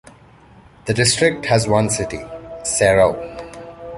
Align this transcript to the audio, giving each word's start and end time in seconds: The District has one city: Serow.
The 0.85 0.95
District 0.95 1.45
has 1.45 1.67
one 1.67 1.91
city: 1.91 2.17
Serow. 2.63 3.13